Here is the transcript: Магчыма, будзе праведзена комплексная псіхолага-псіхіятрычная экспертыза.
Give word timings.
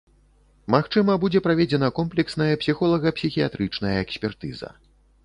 Магчыма, 0.75 1.17
будзе 1.23 1.41
праведзена 1.47 1.89
комплексная 1.99 2.47
псіхолага-псіхіятрычная 2.63 3.93
экспертыза. 4.05 4.69